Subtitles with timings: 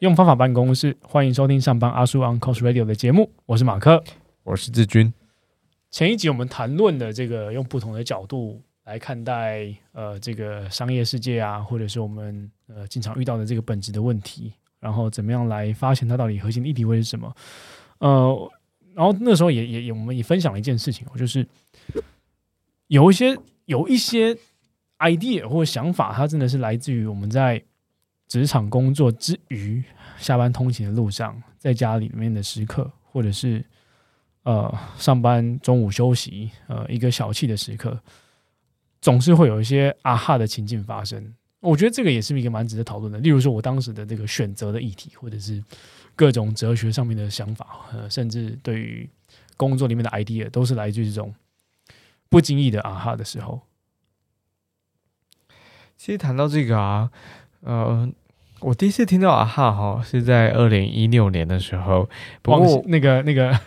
[0.00, 4.04] 用方法办公室，欢迎收听上班阿叔 on Cost Radio 的节目，我是马克，
[4.42, 5.10] 我是志军。
[5.90, 17.34] 前一集我们谈论的这个用不同的角度来看待呃这个商业世界啊，或者是我们呃经常遇到的这个本质的问题，然后怎么样来发现它到底核心的议题会是什么？
[17.98, 18.52] 呃，
[18.94, 21.46] 然后那时候也也也我们也分享了一件事情，就是
[22.88, 24.36] 有一些有一些
[24.98, 27.62] idea 或想法，它真的是来自于我们在
[28.26, 29.82] 职场工作之余。
[30.16, 33.62] 下班通勤的路上，在家里面的时刻，或者是
[34.44, 38.00] 呃上班中午休息，呃一个小憩的时刻，
[39.00, 41.34] 总是会有一些啊哈的情境发生。
[41.64, 43.18] 我觉得这个也是一个蛮值得讨论的。
[43.18, 45.62] 例如说，我当时的这个选择的议题，或者是
[46.14, 49.08] 各种哲学上面的想法，呃，甚至对于
[49.56, 51.34] 工作里面的 idea，都是来自于这种
[52.28, 53.62] 不经意的啊哈的时候。
[55.96, 57.10] 其实谈到这个啊，
[57.60, 58.08] 呃。
[58.60, 62.08] 我第一次听到啊哈哈是在二零一六年的时候，
[62.40, 63.60] 不过那个那个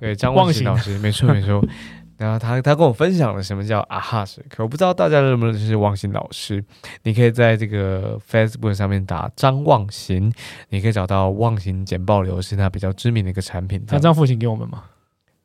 [0.00, 1.64] 对张望行老师，没错没错。
[2.22, 6.64] 然后他他跟我分享了什么叫啊哈时刻，我不知道大家认不认识忘行老师。
[7.02, 10.32] 你可以在这个 Facebook 上面打张望行，
[10.68, 13.84] 你可以找到望行简报流是他比较知名的一个产品。
[13.86, 14.84] 他张父亲给我们吗？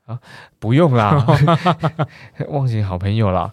[0.05, 0.19] 啊，
[0.59, 1.25] 不用啦，
[2.49, 3.51] 忘行好朋友啦。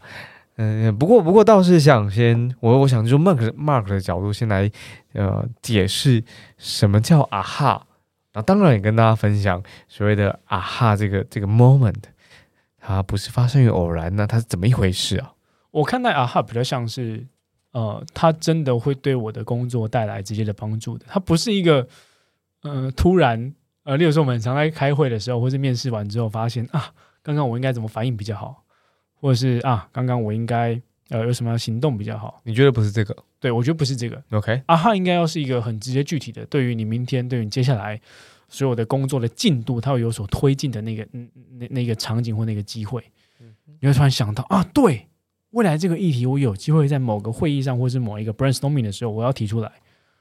[0.57, 4.71] 嗯，不过不过倒是想先我我想就 Mark Mark 的角度先来
[5.15, 6.23] 呃解释
[6.59, 7.87] 什么叫啊哈，
[8.35, 12.03] 那当然也跟大家分享所谓的啊哈这个这个 moment，
[12.87, 15.33] 它不是发生于偶然，那它是怎么一回事啊？
[15.71, 17.27] 我看待啊哈比较像是
[17.73, 21.89] 呃，它真的会对我的工作带来直接的帮助的，它不是一个
[22.63, 23.55] 呃突然
[23.85, 28.63] 呃，例如说我们常在开会的时候，或是面试完之后发现啊，刚刚我应该怎么反应比较好。
[29.21, 32.43] 或者是啊，刚刚我应该呃有什么样行动比较好？
[32.45, 33.17] 你觉得不是这个？
[33.41, 34.23] 对我觉得不是这个。
[34.33, 37.99] OK，啊哈，应该要是一个很直接具体的，对于你明天，对于你接下来
[38.55, 41.29] 所有的工作的进度，它会有所推进的那个嗯
[41.59, 43.03] 那那个场景或那个机会，
[43.81, 45.09] 你会突然想到啊，对，
[45.51, 49.73] 未来这个议题我有机会在某个会议上，或是某一个 brainstorming 的时候，我要提出来，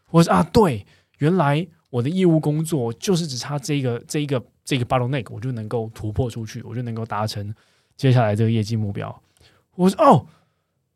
[0.06, 0.84] 或是啊，对，
[1.20, 7.54] 原来我的业务工作就是只差这一个这一个这个 bottleneck，我就能够突破出去，我就能够达成。
[7.96, 9.22] 接下来这个业绩目标，
[9.76, 10.26] 我说哦，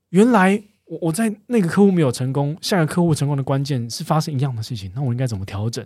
[0.09, 5.86] 原来我我在那个客户没有成功，下个客户成功的关键是发生一样的事情，那我应该怎么调整？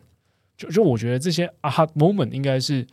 [0.58, 2.86] 就就我觉得这些啊哈 moment 应该是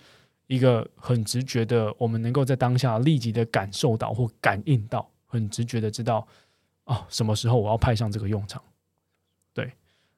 [0.46, 6.26] 一个很直觉的，我们能够在当下立即的感受到或感应到，很直觉的知道
[6.84, 8.62] 哦，什么时候我要派上这个用场。
[9.52, 9.72] 对，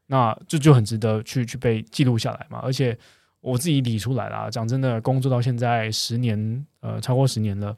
[0.06, 2.60] 那这就很值得去去被记录下来嘛。
[2.62, 2.96] 而且
[3.40, 7.76] 我自己理出来了，讲真的，工作到现在十年，呃，超过十年了。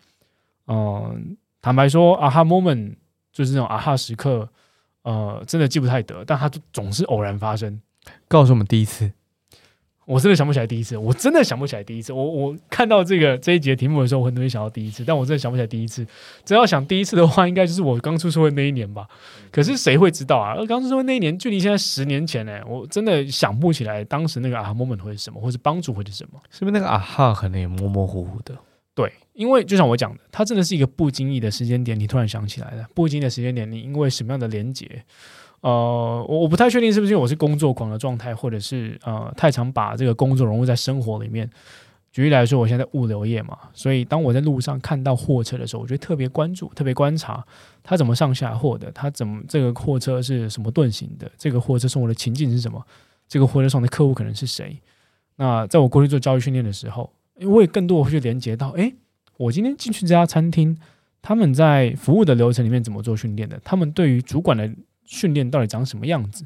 [0.66, 2.94] 嗯，坦白说，啊哈 moment
[3.32, 4.48] 就是那种啊哈时刻，
[5.02, 7.80] 呃，真的记不太得，但它总是偶然发生。
[8.28, 9.12] 告诉我们第一次，
[10.04, 12.12] 我真的想不起来第一次，我真的想不起来第一次。
[12.12, 16.04] 我我看到这个这一节题目的时候，我很容易想到第一次，但我真的想不起来第一次。
[16.44, 19.06] 只要想第一次的话，应该就是我刚出社会那一年吧。
[19.50, 20.56] 可是谁会知道啊？
[20.66, 26.40] 刚出社会那一年，距离现在十年前呢，我真的想不起来当时那个啊哈 moment 会是什么，或是帮助会是什么。
[26.50, 28.56] 是不是那个啊哈可能也模模糊糊的？
[28.94, 35.04] 对，因为就像我讲的，它真的是一个不经意的时间点，你突然想起来了不经意的时间点，你因为什么样的连接？
[35.62, 41.48] 呃，我我不太确定是不是因为我是工作狂的状态，或者是呃太常把这个工作融入在生活里面。
[42.12, 47.42] 举例来说，我现在物流业嘛，所以当我在路上看到货车的时候，我觉得特别关注，特别观察
[47.82, 52.84] 它怎么上下货的，它怎么这个货车是什么盾型的，这个货车送我的情境是什么，
[53.26, 54.78] 这个货车上的客户可能是谁？
[55.36, 57.10] 那在我过去做教育训练的时候。
[57.38, 58.92] 因为更多会去连接到，哎，
[59.38, 60.76] 我今天进去这家餐厅，
[61.22, 63.58] 他们在服务的流程里面怎么做训练的？
[63.64, 64.70] 他们对于主管的
[65.12, 66.44] 训练到底长什么样子？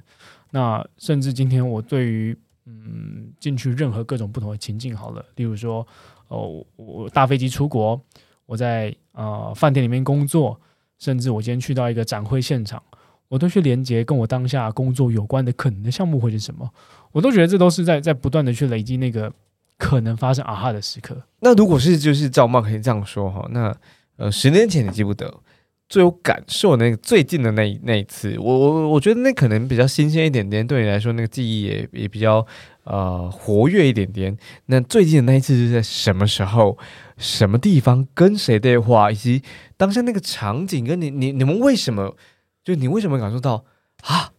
[0.50, 2.36] 那甚至今天我对于
[2.66, 5.86] 嗯进去任何各种不同的情境，好了，例如说
[6.28, 8.00] 哦，我大飞机出国，
[8.46, 10.60] 我在呃饭店里面工作，
[10.98, 12.82] 甚至我今天去到一个展会现场，
[13.28, 16.68] 我都去连接跟我当下工作有关的可能的项目会是什么？
[17.12, 19.32] 我都觉得这都是在在不断的去累积那个。
[19.78, 21.14] 可能发生啊哈的时刻。
[21.40, 23.76] 那如果是就是赵茂可以这样说哈，那
[24.16, 25.28] 呃十年前你记不得
[25.88, 32.44] 最有感受那个最近的那那一次，我我我觉得那可能比较新鲜一点点，对你来说那个记忆也也比较
[32.84, 34.36] 呃活跃一点点。
[34.66, 36.76] 那最近的那一次是在什么时候、
[37.16, 39.42] 什么地方、跟谁对话，以及
[39.76, 42.16] 当下那个场景，跟你你你们为什么
[42.64, 43.64] 就你为什么感受到
[44.02, 44.32] 啊？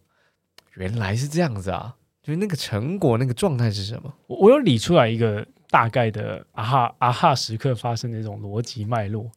[0.74, 4.14] 原来是这样子啊，就是那个成果那个状态是什么？
[4.26, 9.28] 我我有理出来一个大概的啊哈啊哈时刻发生的一种逻辑脉络，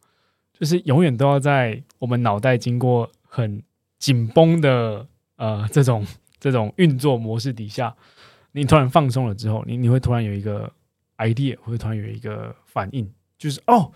[0.62, 3.64] 就是永远都要在我们脑袋经过很
[3.98, 6.06] 紧绷的呃这种
[6.40, 7.96] 这种运作模式底下，
[8.52, 10.72] 你突然放松了之后，你你会突然有一个
[11.18, 13.92] idea，会突然有一个反应，就是哦，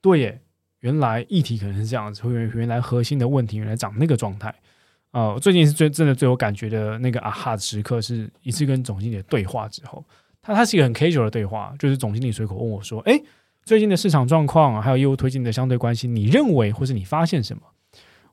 [0.00, 0.40] 对耶，
[0.78, 4.54] 原来议题可能是这样子，或原原来核心的问题原来长那个状态。
[5.10, 10.04] 呃，最近是最真的最有感觉的那个啊哈时刻，是一次跟总经理对话之后，
[10.40, 13.20] 他他是一个很 casual 的对话，就是总经理随口问我说：“哎，
[13.68, 17.62] 最近的市场状况，还有业务推进的相对关系，你认为或是你发现什么？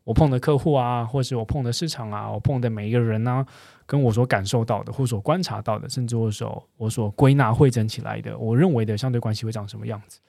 [0.05, 3.45] 我碰的客户啊，或是我碰的市场啊，我碰的每一个人呢，
[3.85, 10.21] 跟我所感受到的，或所观察到的，甚至我所我所归纳汇整起来的，我认为的相对关系会长什么样子？”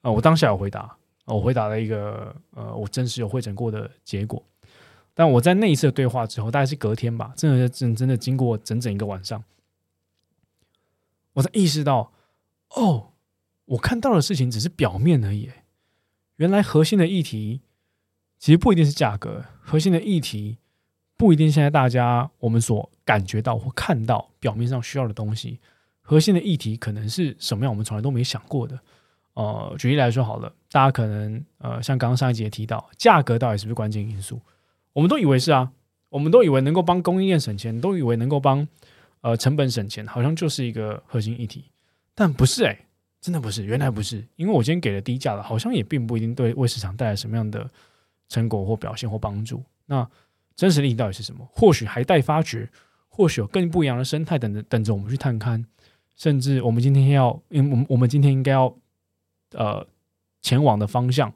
[0.00, 4.40] 啊，我当下有回答，我回答了一个呃，我真实有汇整过的结果。
[5.12, 9.42] 但我在那一次的对话之后，大概是隔天吧，真的真真的经过整整一个晚上，
[11.32, 12.12] 我才意识到，
[12.76, 13.08] 哦，
[13.64, 15.50] 我看到的事情只是表面而已。
[16.36, 17.60] 原来核心的议题
[18.38, 20.58] 其实不一定是价格，核心的议题
[21.16, 25.60] 不一定现在大家我们所感觉到或看到表面上需要的东西，
[26.00, 28.78] 核心的议题可能是什么样，我们从来都没想过的。
[29.34, 34.40] 呃，举例来说好了，大家可能呃，像刚刚上一节提到，价格到底是不是关键因素？
[34.92, 35.72] 我们都以为是啊，
[36.10, 38.66] 我们都以为能够帮供应链省钱，都以为能够帮
[39.22, 41.70] 呃成本省钱，好像就是一个核心议题，
[42.14, 42.78] 但不是哎，
[43.22, 47.70] 真的不是，原来不是，因为我今天给了低价了，好像也并不一定对为市场带来什么样的
[48.28, 49.62] 成果或表现或帮助。
[49.86, 50.06] 那
[50.56, 51.48] 真实利益到底是什么？
[51.52, 52.68] 或许还待发掘，
[53.08, 55.64] 或许有更不一样的生态等着等着我们去探勘，
[56.16, 58.76] 甚至我们今天要，因为我们我们今天应该要
[59.52, 59.86] 呃
[60.42, 61.32] 前往的方向。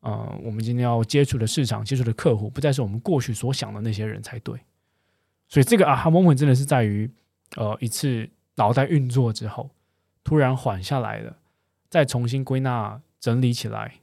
[0.00, 4.54] 呃，我们今天要接触的市场、接触的客户，不再是我们过去所想的那些人才对。
[5.48, 7.10] 所以这个啊哈 moment 真的是在于，
[7.56, 9.70] 呃，一次脑袋运作之后，
[10.24, 11.36] 突然缓下来了，
[11.88, 14.00] 再重新归纳整理起来，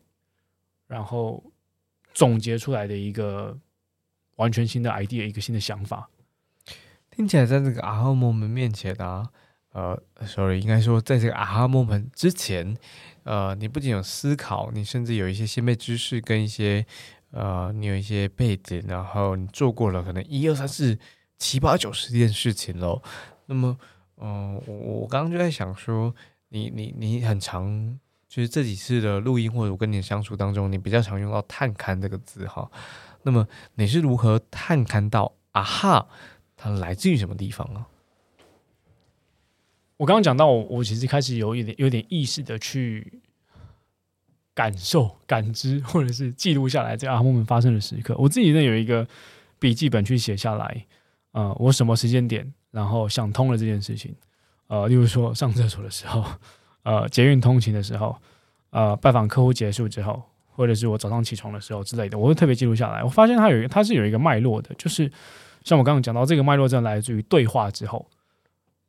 [0.87, 1.51] 然后
[2.13, 3.57] 总结出来的一个
[4.37, 6.09] 完全新的 idea，一个新的想法。
[7.09, 9.29] 听起来在这个啊哈 moment 面前啊，
[9.73, 12.77] 呃，sorry，应该说在这个啊哈 moment 之前。
[13.23, 16.83] 呃，你不仅有思考，你甚至有一些先辈知识跟一些
[17.29, 20.97] 呃，你有一些背景，然后你做过了可能一二三四
[21.37, 22.99] 七八九十件事情喽。
[23.45, 23.77] 那么，
[24.21, 26.13] 嗯，我我刚刚就在想说，
[26.49, 32.71] 你你你很常就是这几次的录音或者我跟你的相处当中，你比较常用到“探勘”这个字哈。
[33.23, 36.07] 那么你是如何探勘到啊哈，
[36.55, 37.87] 它来自于什么地方啊？
[39.97, 43.21] 我刚刚讲到，我我其实开始有一点有点意识的去
[44.53, 48.15] 感受、感知，或者是记录下来这阿莫们发生的时刻。
[48.17, 49.07] 我自己呢有一个
[49.59, 50.87] 笔记本去写下来，
[51.33, 54.15] 呃，我什么时间点，然后想通了这件事情，
[54.67, 56.23] 呃，例如说上厕所的时候，
[56.83, 58.15] 呃，捷运通勤的时候，
[58.71, 63.03] 呃，拜访客户结束之后，或者是我早上起床的时候之类的，我会特别记录下来。
[63.03, 65.11] 我发现它有，它是有一个脉络的，就是
[65.63, 68.07] 像我刚刚讲到，这个脉络正来自于对话之后。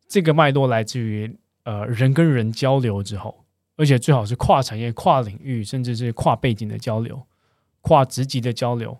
[0.09, 1.35] 这个脉络来自于
[1.65, 3.45] 呃人跟人交流之后，
[3.77, 7.27] 而且最好是跨产业、跨领域，甚至是跨背景的交流、
[7.81, 8.99] 跨职级的交流，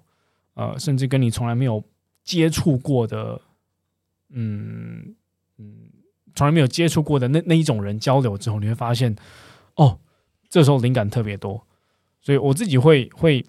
[0.55, 1.85] 呃，甚至跟你从来没有
[2.25, 3.39] 接触过的，
[4.33, 5.15] 嗯
[5.59, 5.91] 嗯，
[6.35, 9.15] 从来没有接触过的那那一种人交流之后，你会发现，
[9.77, 9.99] 哦，
[10.49, 11.67] 这时候灵感特别多，
[12.21, 13.45] 所以我自己会会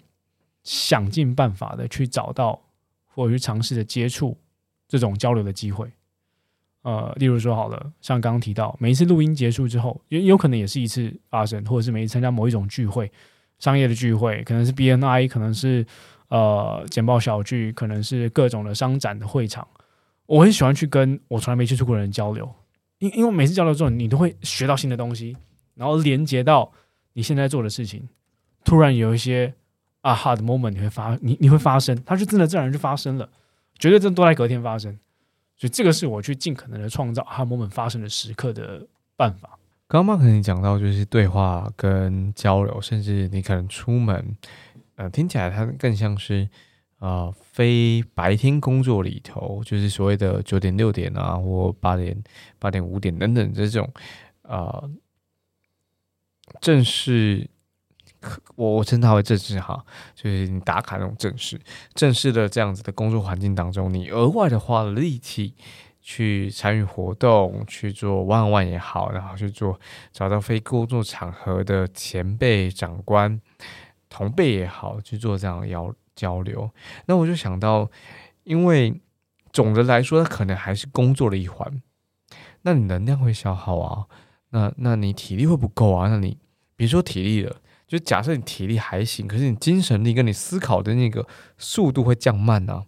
[0.63, 2.61] 想尽办法的去找到
[3.05, 4.37] 或者去尝试的接触
[4.87, 5.91] 这种交流的机会。
[6.83, 13.09] 呃，例如说好了，像刚刚提到，每一次录音结束之后，也有可能也是一次发生，或者是每次参加某一种聚会，
[13.57, 15.85] 商业的聚会，可能是 BNI，可能是
[16.27, 19.65] 呃简报小聚，可能是各种的商展的会场。
[20.33, 22.51] 我很喜欢去跟我从来没接触过的人交流，
[22.97, 25.37] 因因为每次交流之后，你都会学到新的东西，
[25.75, 26.71] 然后连接到
[27.13, 28.09] 你现在做的事情，
[28.65, 29.53] 突然有一些
[30.01, 33.29] 啊哈的 moment，你会发你你会发生，它就真的自然就发生了，
[33.77, 34.97] 绝对这都在隔天发生。
[35.55, 39.59] 所以这个是我去尽可能的创造哈 moment 发生的时刻的办法。
[39.87, 44.35] 刚刚可能讲到就是对话跟交流，甚至你可能出门，
[44.95, 46.49] 呃，听起来它更像是
[47.03, 52.23] 啊非白天工作里头，就是所谓的九点六点啊，或八点
[52.59, 53.91] 八点五点等等这种
[54.43, 54.83] 啊
[56.61, 57.49] 正式。
[58.55, 59.83] 我我称它为正式哈，
[60.15, 61.59] 就是你打卡那种正式、
[61.93, 65.53] 正式的这样子的工作环境当中，你额外的花了力气
[65.99, 69.77] 去参与活动，去做万万也好，然后去做
[70.13, 73.41] 找到非工作场合的前辈、长官、
[74.07, 76.69] 同辈也好，去做这样交交流。
[77.05, 77.89] 那我就想到，
[78.43, 79.01] 因为
[79.51, 81.81] 总的来说，它可能还是工作的一环。
[82.63, 84.05] 那你能量会消耗啊，
[84.49, 86.07] 那那你体力会不够啊？
[86.07, 86.37] 那你
[86.75, 91.27] 别说体力了，就假设你体力还行，可是你精神力跟你思考的那个
[91.57, 92.85] 速度会降慢啊。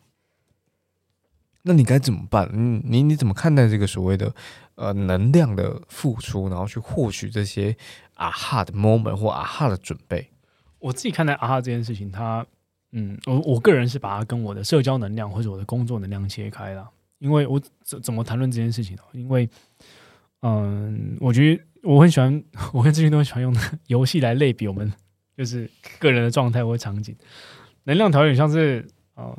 [1.63, 2.49] 那你该怎么办？
[2.53, 4.33] 你你你怎么看待这个所谓的
[4.75, 7.75] 呃能量的付出，然后去获取这些
[8.13, 10.29] 啊哈的 moment 或啊哈的准备？
[10.77, 12.45] 我自己看待啊哈这件事情，它
[12.97, 19.03] 嗯，我我个人是把它跟我的社交能量或者我的工作能量切开了，因为我怎怎么谈论这件事情呢？
[19.11, 19.49] 因为
[20.41, 23.53] 嗯，我觉得我很喜欢， 我跟这些东西喜欢用
[23.87, 24.91] 游戏来类比我们
[25.35, 27.15] 就是个人的状态或场景。
[27.83, 29.37] 能量条有点像是啊。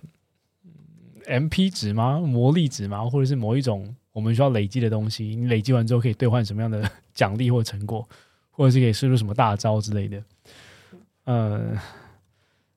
[1.28, 2.20] M P 值吗？
[2.20, 3.04] 魔力值吗？
[3.04, 5.24] 或者是某一种我们需要累积的东西？
[5.34, 8.08] 你累积完之后可以兑换什么样的 奖励或成果，
[8.52, 10.22] 或者是可以试出什么大招之类的？
[11.24, 11.76] 呃，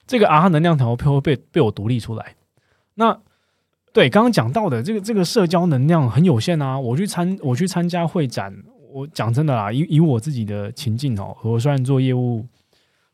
[0.10, 2.36] 这个啊能量条会被被我独立出来。
[2.96, 3.22] 那
[3.94, 6.80] 对刚刚讲到的这个这个社交能量很有限啊！
[6.80, 8.51] 我去参我去参加会展，
[8.92, 12.44] 我讲真的啦，以以我自己的情境哦，我虽然做业务。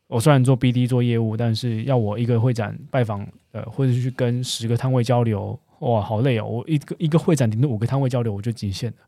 [0.08, 6.46] 我虽然做 BD 做业务，但是要我一个会展拜访，呃，或者是去跟十个摊位交流，哇，好累哦！
[6.46, 8.98] 我一个一个会展顶多五个摊位交流，我就极限了。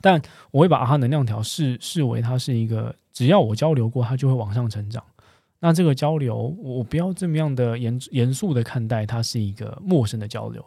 [0.00, 0.22] 但
[0.52, 5.02] 我会把阿哈能量条视视为它是一个，只要我交流过，它就会往上成长。
[5.64, 10.64] 那这个交流，我不要这么样的严严肃的看待，它是一个陌生的交流。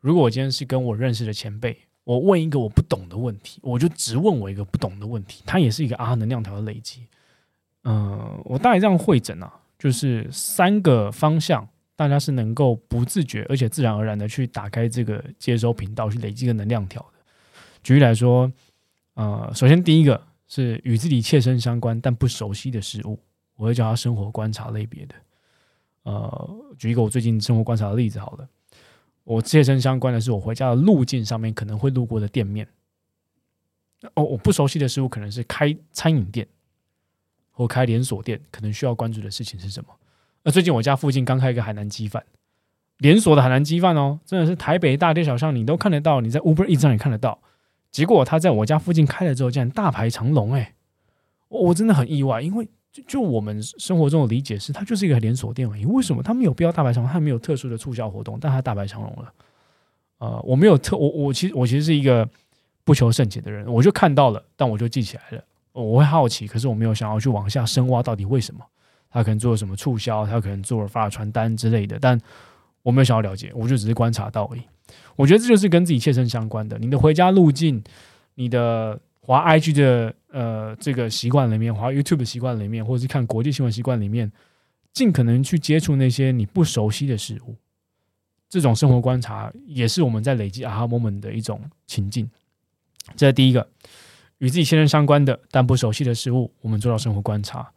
[0.00, 1.74] 如果我今天是跟我认识的前辈，
[2.04, 7.06] 我问一个我不懂的问题，我就只问我一个不懂的问题，它也是一个阿能量条的累积。
[7.84, 17.24] 嗯，我大概这样会诊啊，就是三个方向，大家是能够不自觉而且自然而然的去打开这个接收频道，去累积个能量条的。
[17.82, 18.52] 举例来说，
[19.14, 23.18] 呃，首先第一个是与自己切身相关但不熟悉的事物，
[23.56, 25.14] 我会叫它生活观察类别的。
[26.02, 28.48] 呃，举一个我最近生活观察的例子好了，
[29.24, 32.68] 我切身相关的是我回家的路径上面可能会路过的店面。
[34.14, 36.46] 哦，我不熟悉的事物可能是开餐饮店。
[37.56, 39.88] 或开连锁店，可能需要关注的事情是什么？
[40.42, 42.26] 那最近我家附近刚开一个海南鸡饭，
[42.98, 47.38] 连锁的海南鸡饭哦，真的是台北大街小巷你都看得到，你在 Uber Eats 上也看得到。
[47.92, 50.74] 结果他在我家附近开了之后，竟然大排长龙，哎，
[51.46, 55.84] 我真的很意外，因为就就我们生活中的理解是，它就是一个连锁店而已。
[55.84, 57.12] 为什么他没有必要大排长龙？
[57.12, 59.32] 他没有特殊的促销活动，但他大排长龙了。
[60.18, 62.26] 呃，我没有特我我其实我其实是一个
[62.84, 65.44] 不求甚解的人，我就看到了，但我就记起来了。
[65.72, 68.64] 我会好奇，可是我没有想要去往下深挖，到底为什么
[69.10, 72.16] 他可能做了什么促销，他可能做了发传单之类的，但
[72.84, 74.62] 我没有想要了解，我就只是观察到而已。
[75.16, 77.82] 我觉得这就是跟自己切身相关的，你的回家路径，
[78.36, 84.30] 你的滑 IG 的呃这个习惯里面，滑 YouTube 的习惯里面，或者是看国际新闻习惯里面，
[84.92, 87.56] 尽可能去接触那些你不熟悉的事物。
[88.50, 92.30] 这种生活观察也是我们在累积 aha moment 的一种情境。
[93.16, 93.66] 这是第一个。
[94.38, 97.72] 与自己切身相关的但不熟悉的事物，我们做到生活观察。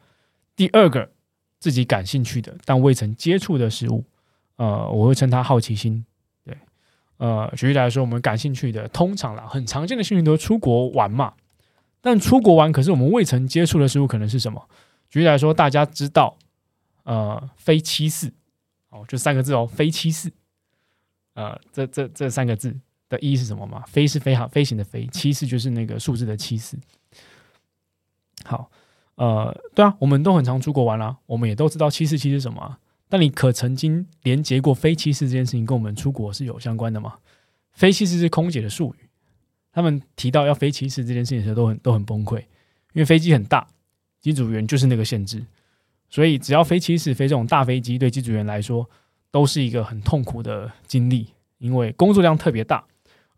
[0.55, 1.09] 第二个，
[1.59, 4.03] 自己感兴趣的但未曾接触的事物，
[4.57, 6.03] 呃，我会称它好奇心。
[7.17, 11.33] 呃，举例来说，我们感兴趣的，通常啦，很常见的兴趣都是出国玩嘛。
[12.01, 14.67] 但出国玩，可是我们未曾接触的事物可能是什么？
[15.09, 16.37] 举例来说，大家知道，
[17.03, 18.33] 呃，飞七四，
[18.89, 20.31] 哦，就三个字哦，飞七四，
[21.33, 22.79] 呃，这这这三个字。
[23.09, 23.85] 的一是什么嘛？
[23.87, 26.77] 飞是飞行飞行的飞，七四就是那个数字的七四。
[28.43, 28.69] 好，
[29.15, 32.77] 呃，对啊，我们都很常出国玩啦，我们也都知道七四七是什么。
[33.09, 37.15] 但你可曾经连接过飞七四这件事情跟我们出国是有相关的吗？
[37.73, 39.07] 飞七四是空姐的术语，
[39.71, 42.39] 他们提到要飞七四这件事情的时候都很都很崩溃，
[42.93, 43.67] 因为飞机很大，
[44.19, 45.45] 机组员就是那个限制，
[46.09, 48.89] 所以只要飞七四飞这种大飞机，对机组员来说
[49.31, 51.27] 都是一个很痛苦的经历，
[51.59, 52.83] 因为工作量特别大。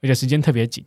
[0.01, 0.85] 而且时间特别紧，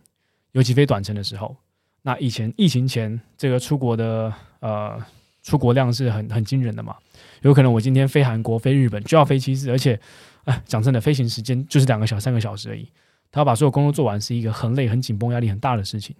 [0.52, 1.54] 尤其飞短程的时候。
[2.00, 4.98] 那以前疫情前，这个出国的呃
[5.42, 6.96] 出国量是很很惊人的嘛。
[7.42, 9.98] 有可能我今天飞韩国、飞日本就要飞七次，而且
[10.44, 12.88] 哎，讲真的，飞行时间就是两个小三个小时而已。
[13.30, 16.14] 他要把所有工作做完，是一个很累、很紧绷、压力很大的事情。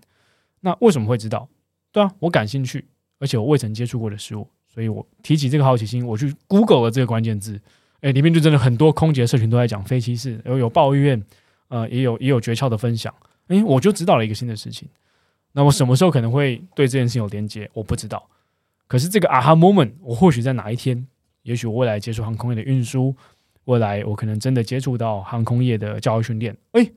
[0.61, 1.49] 那为什么会知道？
[1.93, 2.85] 对啊，我感兴趣，
[3.19, 7.61] 而且我未曾接触过的事物，所以我提起这个好奇心，我去 Google 了这个关键字，
[8.01, 11.23] 哎，里面就真的很多空姐社群都在讲飞七四，有有抱怨。
[11.69, 13.15] 呃，也有也有诀窍的分享，
[13.47, 14.87] 哎，我就知道了一个新的事情。
[15.53, 17.67] 那我什么时候可能会对这件事情有连接？
[17.73, 18.23] 我不知道。
[18.93, 21.07] 可是这个啊哈 moment，我或许在哪一天，
[21.45, 23.17] 也许我未来接触航空业的运输，
[23.65, 26.93] 未来我可能真的接触到航空业的教育训练，诶，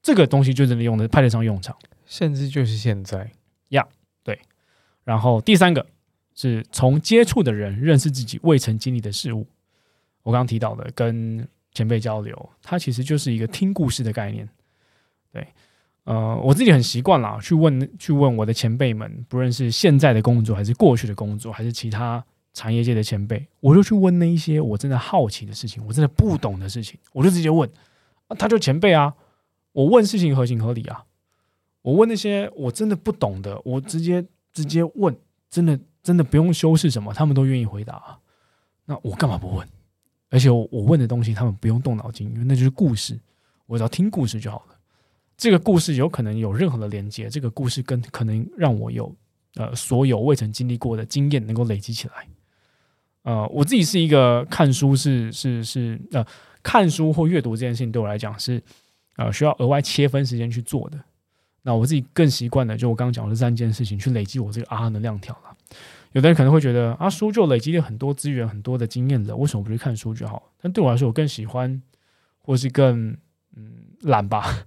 [0.00, 3.28] 这个东西就真的用的派得上用场，甚至就是现在
[3.70, 3.84] 呀。
[4.22, 4.38] 对。
[5.02, 5.84] 然后第三个
[6.32, 9.44] 是从接触的人认识自己未曾经历的事物。
[10.22, 14.48] 我刚刚提到的跟前辈交流，它其实就是一个听故事的概念。
[15.32, 15.44] 对，
[16.04, 27.68] 呃，我自己很习惯啦，去问去问我的前辈们，不论是现在的工作，还是过去的工作，还是其他产业界的前辈，我就去问那一些我真的好奇的事情，我真的不懂的事情，我就直接问。
[28.38, 29.14] 他就前辈啊，
[29.72, 31.04] 我问事情合情合理啊。
[31.82, 35.14] 我问那些我真的不懂的，我直接直接问，
[35.50, 37.94] 真的真的不用修饰什么，他们都愿意回答。
[37.94, 38.18] 啊
[38.86, 39.68] 那我干嘛不问？
[40.28, 43.16] 而且我我问的东西，他们不用动脑筋，因为那就是故事，
[43.66, 44.71] 我只要听故事就好了。
[45.42, 49.12] 这个故事有可能有任何的连接，这个故事跟可能让我有
[49.56, 52.28] 呃所有未曾经历过的经验能够累积起来。
[53.24, 56.24] 呃，我自己是一个看书是是是呃
[56.62, 58.62] 看书或阅读这件事情对我来讲是
[59.16, 61.00] 呃需要额外切分时间去做的。
[61.62, 65.56] 那我自己更习惯的，就我刚刚讲的三件事情，去累积我这个阿能量条了。
[66.12, 70.52] 有的人可能会觉得，啊，书就累积了很多资源、很多的经验了，为什么不去看书就好？
[70.60, 71.82] 但对我来说，我更喜欢，
[72.42, 73.16] 或是更
[73.56, 73.72] 嗯
[74.02, 74.64] 懒吧。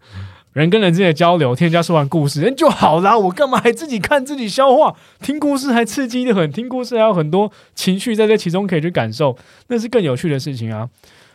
[0.55, 3.17] 人跟人之间的交流，听人家说完故事，人就好啦。
[3.17, 4.95] 我干嘛还自己看、自己消化？
[5.19, 10.89] 听故事还刺激的很，听故事还有很多情绪在这其中可以去感受，那是更有趣的事情啊。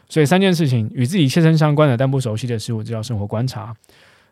[0.08, 3.76] 所以三件事情与自己切身相关的但不熟悉的事物，叫生活观察。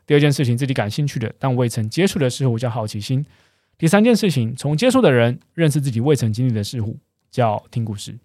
[0.07, 3.23] 第二件事情，自己感兴趣的但未曾接触的事物叫好奇心；
[3.76, 6.97] 第三件事情，从接触的人认识自己未曾经历的事物
[7.30, 8.18] 叫听故事。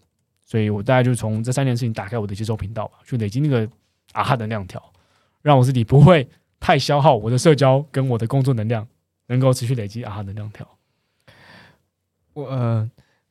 [0.46, 3.67] 所以我大概就从这三件事情打开我的接收频道吧，去累积那个
[4.13, 4.82] 啊哈的量条，
[5.41, 6.25] 让我自己不会
[6.63, 8.88] 太消耗我的社交跟我的工作能量，
[9.27, 10.65] 能够持续累积啊哈的量条。
[12.32, 12.89] 我呃，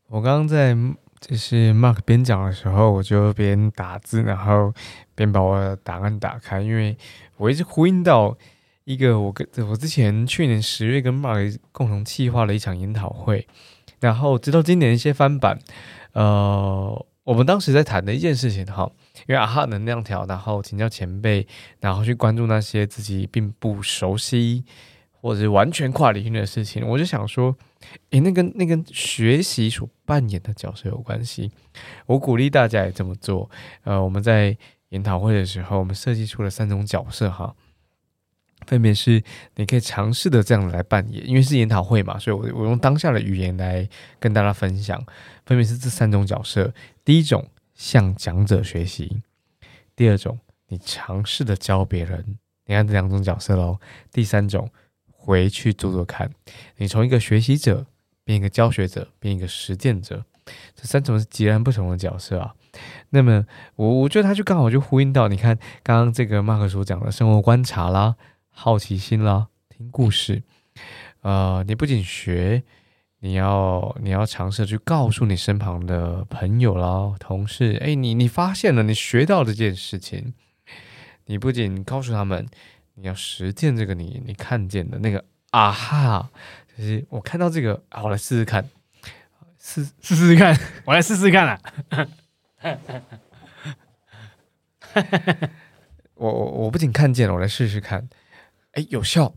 [0.09, 0.77] 我刚刚在
[1.19, 4.75] 就是 Mark 边讲的时候，我就边打字，然后
[5.15, 6.95] 边把我的档案打开，因为。
[7.39, 8.37] 我一直呼应到
[8.85, 13.49] 一个我跟我之前去年十月跟 Mark 共同企划了一场研讨会，
[13.99, 15.59] 然后直到今年一些翻版，
[16.12, 18.89] 呃，我们当时在谈的一件事情哈，
[19.26, 21.47] 因为啊哈能量条，然后请教前辈，
[21.81, 24.64] 然后去关注那些自己并不熟悉
[25.12, 27.57] 或者是完全跨领域的事情，我就想说，
[28.11, 31.51] 诶，那跟那跟学习所扮演的角色有关系，
[32.07, 33.51] 我鼓励大家也这么做，
[33.85, 34.57] 呃，我们在。
[34.92, 37.55] 研讨会的时候，我们设计出了三种角色哈，
[38.66, 39.22] 分别是
[39.57, 43.88] 你可以尝试的这样来扮演，因为是研讨会嘛，所以我我用当下的语言来
[44.20, 45.03] 跟大家分享，
[45.46, 46.75] 分别是这三种角色：
[47.07, 49.23] 第一种向讲者学习，
[49.95, 53.79] 第二种你尝试的教别人，你看这两种角色喽；
[54.11, 54.71] 第三种
[55.11, 56.31] 回去做做看，
[56.77, 57.87] 你从一个学习者
[58.25, 60.25] 变一个教学者，变一个实践者，
[60.75, 62.55] 这三种是截然不同的角色啊。
[63.11, 63.45] 那么，
[63.77, 68.17] 我我觉得他就刚好就呼应到，你看刚刚这个马克所讲的生活观察啦、
[68.49, 70.43] 好奇心啦、听故事，
[71.21, 72.63] 呃，你不仅学，
[73.25, 80.35] 你要你要尝试去告诉你身旁的朋友啦、同事，哎，你你发现了，你学到这件事情，
[81.27, 82.45] 你不仅告诉他们，
[82.95, 86.31] 你要实践这个你你看见的那个啊哈，
[86.77, 88.69] 就是我看到这个，啊我来试试看，
[89.57, 91.61] 试试试看， 我来试试看啊。
[96.15, 98.09] 我我我不仅看见了，我来试试看，
[98.73, 99.33] 哎，有效，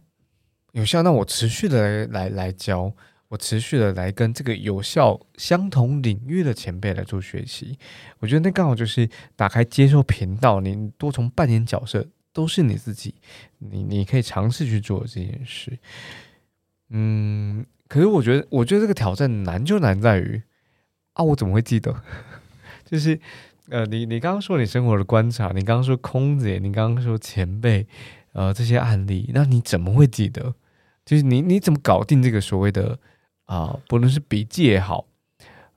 [0.71, 2.91] 有效，那我持续的来来来教，
[3.37, 7.77] 持续的来跟这个有效相同领域的前辈来做学习，
[8.19, 13.15] 我觉得那刚好就是打开接受频道，你多重扮演角色都是你自己，
[13.59, 15.77] 你你可以尝试去做这件事，
[16.89, 20.41] 嗯，可是我觉得，我觉得这个挑战难就难在于
[21.13, 22.01] 啊，我怎么会记得？
[22.85, 23.19] 就是，
[23.69, 27.87] 呃，你你刚刚说你生活的观察，你刚刚说空姐，你刚刚说前辈，
[28.33, 30.55] 呃，这些案例，那你怎么会记得？
[31.05, 32.99] 就是你你怎么搞定这个所谓的
[33.45, 35.05] 啊，不论是笔记也好，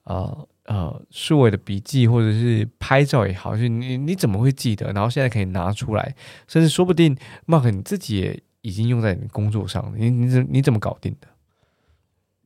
[0.04, 4.92] 呃呃，数位的笔记或者是拍照也好，就你你怎么会记得？
[4.92, 6.14] 然后现在可以拿出来，
[6.46, 11.28] 甚至说不定，Mark 你自己也已经用在你工作上，你你怎你怎么搞定的？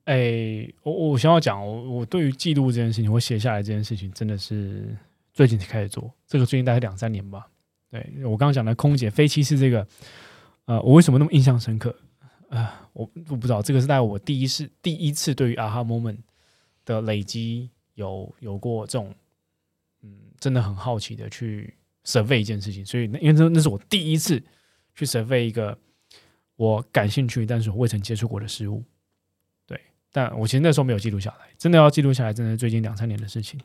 [0.05, 4.97] 哎，我我想要讲，我我对于记录这件事情，我写下来这件事情，真的是
[5.33, 6.13] 最近才开始做。
[6.27, 7.47] 这个最近大概两三年吧。
[7.91, 9.87] 对我刚刚讲的空姐飞机是这个，
[10.65, 11.95] 呃，我为什么那么印象深刻？
[12.53, 16.19] 呃，我我不知道，这个是在我第一次第一次对于啊哈 moment
[16.85, 19.15] 的累积有有过这种，
[20.03, 21.73] 嗯，真的很好奇的去
[22.05, 22.85] survey 一件事情。
[22.85, 24.39] 所以那，因为那那是我第一次
[24.95, 25.79] 去 survey 一个
[26.57, 28.85] 我感兴趣但是我未曾接触过的事物。
[29.67, 29.81] 对
[30.13, 33.59] 但我其实那时候没有记录下来，真的要记录下来，真的是最近两三年的事情。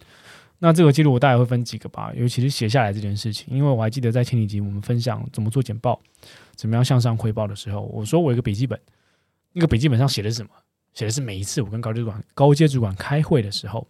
[0.59, 5.99] 那这个记录我大概会分几个吧，尤其是写下来这件事情，因为我还记得在前几集我们分享怎么做简报，
[6.55, 8.79] 怎么样向上汇报的时候，我说我有个笔记本，
[9.53, 10.49] 那个笔记本上写的是什么？
[10.93, 13.87] 写的是每一次我跟高阶主管、高阶主管开会的时候，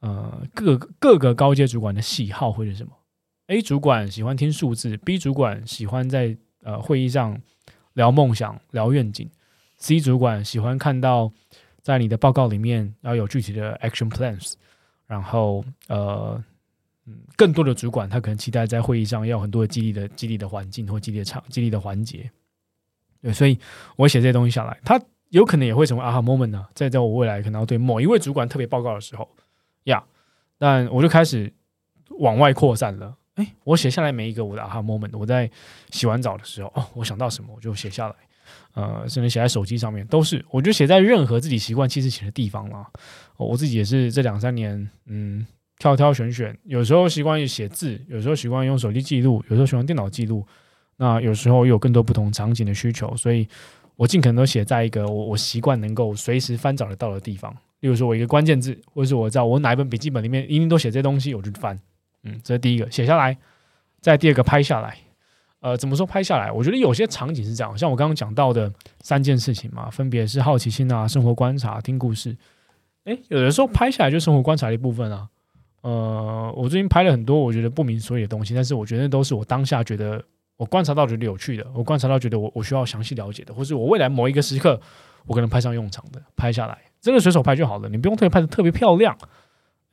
[0.00, 2.92] 呃，各各个高阶主管的喜好会是什么
[3.46, 7.40] ？A 主管喜欢听数字，B 主管喜欢在呃会议上
[7.92, 9.30] 聊梦想、聊愿景
[9.76, 11.32] ，C 主管喜欢看到
[11.80, 14.54] 在你的报告里面要有具体的 action plans，
[15.06, 16.42] 然后呃。
[17.04, 22.30] 嗯，更多的主管他可能期待在会议上要很多的激励的激励的环境或激励场激励的环节，
[23.20, 23.58] 对，所以
[23.96, 29.28] 我写这些东西下来，他有可能也会成为 aha moment 呢，在在我未来可能要对某一位主管特别报告的时候
[29.82, 30.04] 呀，
[30.58, 31.52] 但我就开始
[32.20, 33.16] 往外扩散了。
[33.34, 35.50] 哎，我写下来每一个我的 aha moment，我在
[35.90, 38.14] 洗完澡的时候，哦，我想到什么我就写下来，
[38.74, 42.86] 呃，甚至写在手机上面都是，我就写在任何自己习惯其实写的地方嘛。
[43.36, 45.46] 我自己也是这两三年，嗯。
[45.78, 50.46] 挑挑选选，有时候习惯于写字，有时候习惯用手机记录，有时候喜欢电脑记录。
[50.96, 53.48] 那有时候有更多不同场景的需求，所以
[53.96, 57.52] 我尽可能都写在一个我我习惯能够随时翻找得到的地方。
[57.80, 61.76] 例如说，我一个关键字，或者是我知道我哪一本笔记本里面一定都写这东西，我就翻。
[62.22, 63.36] 嗯，这是第一个，写下来。
[64.00, 64.96] 再第二个，拍下来。
[65.62, 66.50] 呃，怎么说拍下来？
[66.50, 68.70] 我觉得有些场景是这样，像我刚刚讲到的
[69.00, 72.36] 三件事情嘛，分别是好奇心啊、生活观察、听故事。
[73.04, 75.28] 诶，有的时候拍下来就生活观察的一部分啊。
[75.82, 80.20] 呃，我最近拍了很多我觉得不明所以的东西，但是我觉得那都是我当下觉得
[80.56, 84.80] 我观察到觉得有趣的，我观察到觉得我我需要详细了解的，或是我未来某一个时刻
[85.26, 89.16] 我可能派上用场的，拍下来，真的随手拍就好了，你不用特别拍的特别漂亮，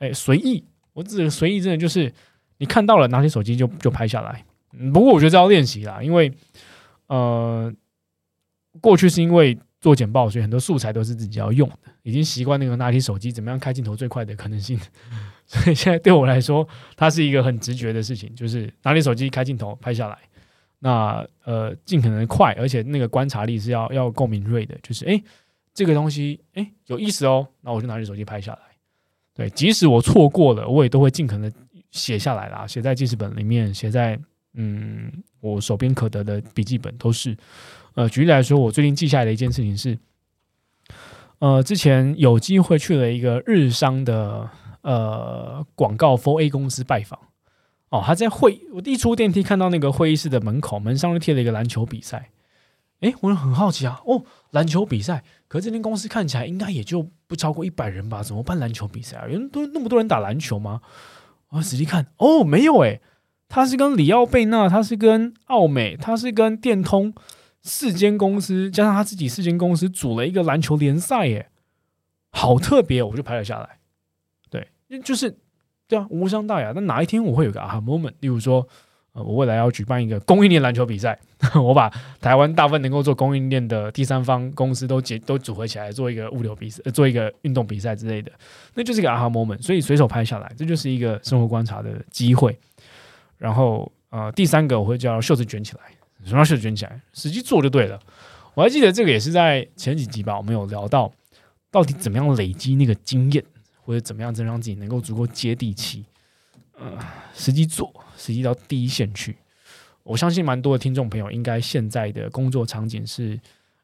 [0.00, 2.12] 哎，随意，我指的随意真的就是
[2.58, 4.44] 你看到了拿起手机就就拍下来。
[4.92, 6.32] 不过我觉得这要练习啦，因为
[7.06, 7.72] 呃，
[8.80, 14.78] 过去是因为做简报，所以很多素材都是自己要用的，已经习惯那个拿起手机怎么样开镜头最快的可能性。
[15.46, 20.16] 所以现在对我来说，它是一个很直觉的事情，就是拿起手机开镜头拍下来。
[20.78, 24.78] 那呃，尽可能快，而且那个观察力是要要够敏锐的。
[24.82, 25.22] 就是诶，
[25.74, 28.60] 这个东西诶有意思哦，那我就拿起手机拍下来。
[29.34, 31.52] 对，即使我错过了，我也都会尽可能
[31.90, 34.18] 写下来啦，写在记事本里面，写在
[34.54, 35.10] 嗯
[35.40, 37.36] 我手边可得的笔记本都是。
[37.94, 39.98] 呃，举例来说，我最近记下来的一件事情是，
[41.38, 44.50] 呃，之前有机会去了一个日商的。
[44.82, 47.20] 呃，广告 For A 公司拜访
[47.90, 52.30] 哦，他在会，我一出电梯看到那个会议室的门口门上就贴了一个篮球比赛，
[53.00, 58.22] 诶，我很好奇啊，哦，篮球比赛，可是这间公司看起来应该也就不超过一百人吧？
[58.22, 59.26] 怎么办篮球比赛啊？
[59.26, 60.80] 人都那么多人打篮球吗？
[61.50, 63.02] 我仔细看，哦，没有诶，
[63.50, 67.12] 他是跟里奥贝纳，他是跟奥美，他是跟电通
[67.62, 71.50] 四间公司加上他自己四间公司组了一个篮球联赛，耶，
[72.30, 73.78] 好特别，我就拍了下来。
[74.48, 74.66] 对
[75.00, 75.36] 就是，
[75.88, 76.70] 对啊，无伤大雅。
[76.74, 78.12] 那哪一天我会有个 aha moment？
[78.20, 78.66] 例如说，
[79.14, 81.18] 呃，我未来要举办一个供应链篮球比赛，
[81.60, 88.30] 我把台湾大部分能够做供应链的第三方公司都结都组合起来做一个物流比赛，做一个运动比赛之类的，
[88.74, 89.60] 那就是一个 aha moment。
[89.60, 92.56] 所以随手拍下来，这就是一个生活观察的机会。
[93.40, 95.80] 然后，呃，第三个我会叫袖子卷起来，
[96.24, 97.00] 什么叫袖子卷起来？
[97.12, 97.98] 实际做就对了。
[98.54, 101.12] 我还记得这个也是在前几集吧，我们有聊到
[101.72, 103.44] 到底怎么样累积那个经验。
[103.82, 106.04] 或者怎么样，才让自己能够足够接地气？
[106.78, 106.96] 呃，
[107.34, 109.34] 实际做，实际到第一线去。
[110.04, 113.40] 我相信蛮多的听众朋友，应该现在的工作场景是，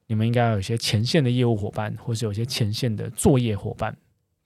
[0.07, 3.97] 你们应该有一些前线的业务伙伴，或是有些前线的作业伙伴。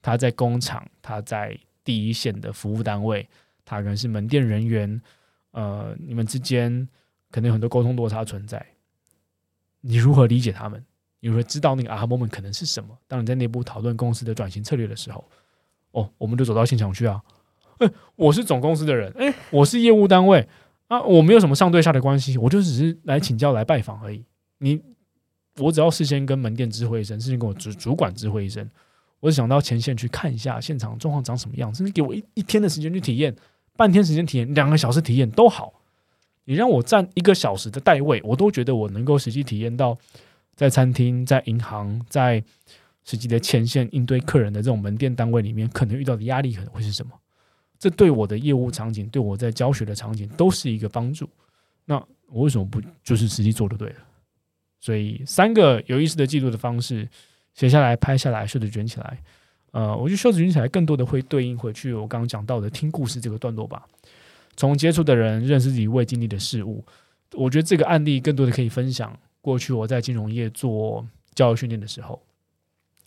[0.01, 3.27] 他在工厂，他在第一线的服务单位，
[3.65, 5.01] 他可能是门店人员。
[5.51, 6.87] 呃，你们之间
[7.29, 8.65] 可能有很多沟通落差存在。
[9.81, 10.83] 你如何理解他们？
[11.19, 12.97] 你会知道那个 aha moment 可能是什么？
[13.07, 15.23] 当你在内部讨论公司的转型策略的时候。
[15.91, 17.21] 哦，我们就走到现场去啊！
[17.79, 20.47] 哎，我是总公司的人，哎，我是业务单位
[20.87, 24.23] 啊，我没有什么上对下的关系，我就只是来请教、来拜访而已。
[24.59, 24.81] 你，
[25.57, 28.69] 我只要事先跟门店知会一声，事先跟我主主管知会一声，
[29.21, 33.33] 我是想到前线去看一下现场状况长什么样，甚至给我一一天的时间去体验，
[33.77, 35.73] 半天时间体验，两个小时体验都好。
[36.43, 39.97] 你让我站一个小时的代位，我都觉得我能够实际体验到
[40.55, 42.43] 在餐厅、在银行、在。
[43.03, 47.11] 实际的前线应对客人的这种门店单位里面，可能遇到的压力可能会是什么？
[47.79, 51.27] 这对我的业务场景，对我在教学的场景都是一个帮助。
[51.85, 51.95] 那
[52.27, 53.95] 我为什么不就是实际做就对了？
[54.79, 57.09] 所以三个有意思的记录的方式，
[57.53, 59.17] 写下来、拍下来、袖子卷起来。
[59.71, 63.85] 呃，我觉得袖子卷起来更多的会对应回去我刚刚讲到的听故事这个段落吧。
[64.57, 66.83] 从接触的人认识自己未经历的事物，
[67.33, 69.17] 我觉得这个案例更多的可以分享。
[69.39, 72.21] 过去我在金融业做教育训练的时候。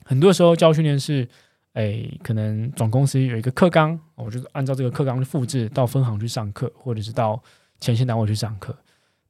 [0.05, 1.29] 很多时候教育训练是，
[1.75, 7.41] 哎，可能总公司有一个课纲，我就按照这个课纲去复制到分行去上课，或者是到
[7.79, 8.77] 前线单位去上课。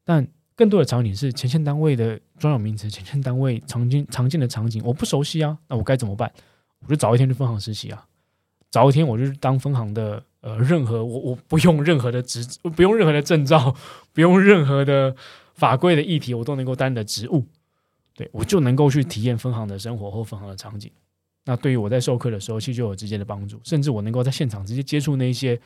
[0.04, 6.32] 但更多的场景是前线单位的专有名词，前线单位常见常见的场景我不熟悉啊，那我该怎么办？
[6.80, 8.06] 我就早一天去分行实习啊。
[8.70, 13.74] 早一天我就当分行的，呃，任何我我不用任何的职，不用任何的证照，
[14.12, 15.14] 不用任何的
[15.54, 17.46] 法规的议题，我都能够担的职务，
[18.14, 20.90] 对我就能够去体验分行的生活或分行的场景。
[21.44, 25.60] 那对于我在授课的时候，其实就有直接的帮助，甚至我能够在现场直接接触那些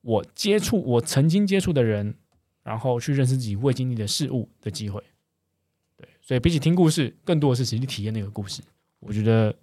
[0.00, 2.14] 我接触我曾经接触的人，
[2.62, 5.02] 然后去认识自己未经历的事物的机会。
[5.96, 8.62] 对，所以比起听故事，更多的是实际体验那个故事。
[9.00, 9.54] 我觉得，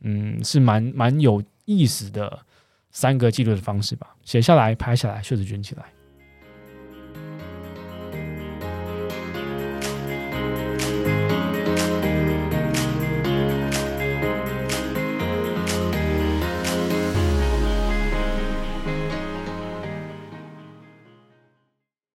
[0.00, 2.44] 嗯，是蛮蛮有意思的
[2.90, 5.92] 三个记录的方式吧，写下来，拍下来，袖子卷起来。